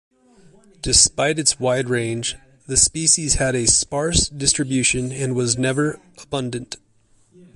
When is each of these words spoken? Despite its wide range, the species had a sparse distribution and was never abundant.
Despite 0.81 1.37
its 1.37 1.59
wide 1.59 1.87
range, 1.87 2.35
the 2.65 2.75
species 2.75 3.35
had 3.35 3.53
a 3.53 3.67
sparse 3.67 4.29
distribution 4.29 5.11
and 5.11 5.35
was 5.35 5.59
never 5.59 5.99
abundant. 6.19 6.77